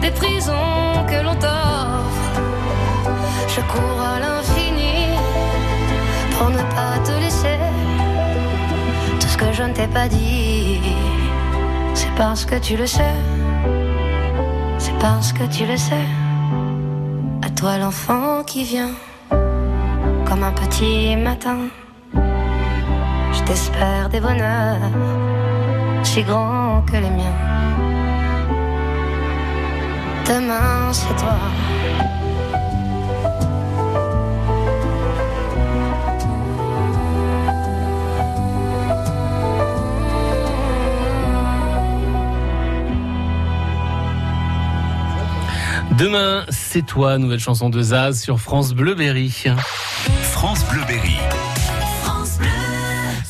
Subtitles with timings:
[0.00, 2.40] des prisons que l'on t'offre.
[3.48, 5.08] Je cours à l'infini
[6.32, 7.58] pour ne pas te laisser.
[9.20, 10.80] Tout ce que je ne t'ai pas dit,
[11.94, 13.14] c'est parce que tu le sais.
[14.78, 16.08] C'est parce que tu le sais.
[17.42, 18.94] À toi l'enfant qui vient
[19.28, 21.58] comme un petit matin.
[23.32, 24.78] Je t'espère des bonheurs
[26.02, 27.89] si grands que les miens.
[30.30, 31.36] Demain, c'est toi.
[45.98, 49.30] Demain, c'est toi, nouvelle chanson de Zaz sur France Bleu Berry.
[50.22, 51.18] France Bleu Berry.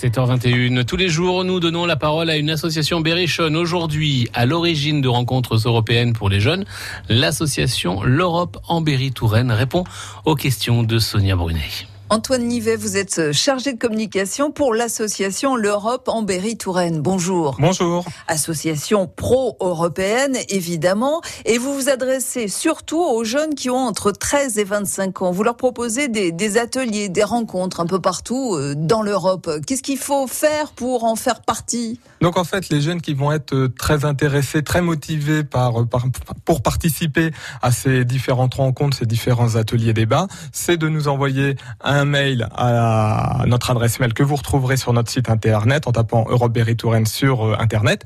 [0.00, 0.86] 7h21.
[0.86, 3.54] Tous les jours, nous donnons la parole à une association berrichonne.
[3.54, 6.64] Aujourd'hui, à l'origine de rencontres européennes pour les jeunes,
[7.10, 9.84] l'association L'Europe en Berry-Touraine répond
[10.24, 11.68] aux questions de Sonia Brunet.
[12.12, 17.00] Antoine Nivet, vous êtes chargé de communication pour l'association L'Europe en Berry-Touraine.
[17.00, 17.54] Bonjour.
[17.60, 18.04] Bonjour.
[18.26, 21.20] Association pro-européenne, évidemment.
[21.44, 25.30] Et vous vous adressez surtout aux jeunes qui ont entre 13 et 25 ans.
[25.30, 29.48] Vous leur proposez des, des ateliers, des rencontres un peu partout euh, dans l'Europe.
[29.64, 32.00] Qu'est-ce qu'il faut faire pour en faire partie?
[32.20, 36.06] Donc en fait, les jeunes qui vont être euh, très intéressés, très motivés par, par
[36.44, 37.30] pour participer
[37.62, 43.44] à ces différentes rencontres, ces différents ateliers débats, c'est de nous envoyer un mail à
[43.46, 47.06] notre adresse mail que vous retrouverez sur notre site internet en tapant Europe Berry Touraine
[47.06, 48.04] sur euh, internet.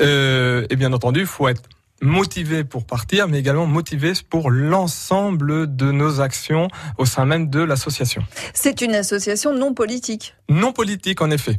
[0.00, 1.62] Euh, et bien entendu, il faut être
[2.00, 6.68] motivé pour partir, mais également motivé pour l'ensemble de nos actions
[6.98, 8.24] au sein même de l'association.
[8.52, 10.34] C'est une association non politique.
[10.48, 11.58] Non politique, en effet.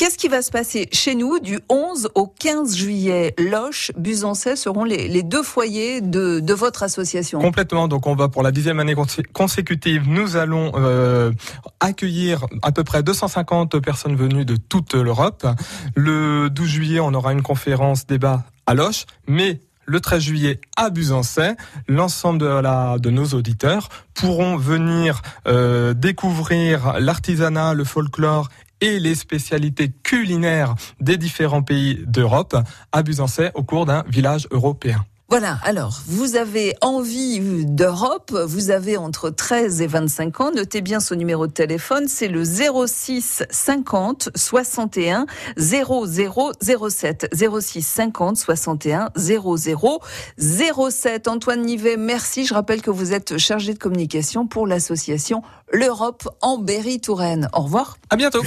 [0.00, 3.34] Qu'est-ce qui va se passer chez nous du 11 au 15 juillet?
[3.36, 7.38] Loche, Busancais seront les, deux foyers de, votre association.
[7.38, 7.86] Complètement.
[7.86, 8.94] Donc on va pour la dixième année
[9.34, 11.32] consécutive, nous allons euh,
[11.80, 15.46] accueillir à peu près 250 personnes venues de toute l'Europe.
[15.94, 20.88] Le 12 juillet, on aura une conférence débat à Loche, mais le 13 juillet à
[20.88, 21.56] Busancais,
[21.88, 28.48] l'ensemble de nos auditeurs pourront venir euh, découvrir l'artisanat, le folklore
[28.80, 32.56] et les spécialités culinaires des différents pays d'Europe
[32.92, 35.04] à Busancais au cours d'un village européen.
[35.30, 40.98] Voilà, alors, vous avez envie d'Europe, vous avez entre 13 et 25 ans, notez bien
[40.98, 45.26] ce numéro de téléphone, c'est le 06 50 61
[45.56, 47.32] 0007.
[47.60, 50.00] 06 50 61 00
[50.36, 51.28] 07.
[51.28, 52.44] Antoine Nivet, merci.
[52.44, 55.42] Je rappelle que vous êtes chargé de communication pour l'association
[55.72, 57.48] L'Europe en Berry-Touraine.
[57.52, 57.98] Au revoir.
[58.10, 58.42] À bientôt.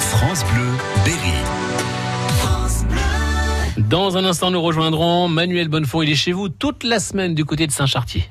[0.00, 0.70] France Bleu,
[1.04, 1.57] Berry.
[3.88, 6.02] Dans un instant, nous rejoindrons Manuel Bonnefond.
[6.02, 8.28] Il est chez vous toute la semaine du côté de Saint-Chartier.